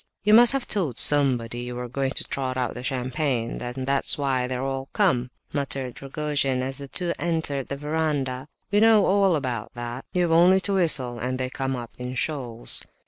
"You 0.23 0.33
must 0.33 0.51
have 0.53 0.65
told 0.65 0.97
somebody 0.97 1.59
you 1.59 1.75
were 1.75 1.87
going 1.87 2.09
to 2.15 2.23
trot 2.23 2.57
out 2.57 2.73
the 2.73 2.81
champagne, 2.81 3.61
and 3.61 3.85
that's 3.85 4.17
why 4.17 4.47
they 4.47 4.55
are 4.55 4.63
all 4.63 4.89
come!" 4.93 5.29
muttered 5.53 6.01
Rogojin, 6.01 6.63
as 6.63 6.79
the 6.79 6.87
two 6.87 7.13
entered 7.19 7.67
the 7.67 7.77
verandah. 7.77 8.47
"We 8.71 8.79
know 8.79 9.05
all 9.05 9.35
about 9.35 9.75
that! 9.75 10.05
You've 10.11 10.31
only 10.31 10.59
to 10.61 10.73
whistle 10.73 11.19
and 11.19 11.37
they 11.37 11.51
come 11.51 11.75
up 11.75 11.91
in 11.99 12.15
shoals!" 12.15 12.81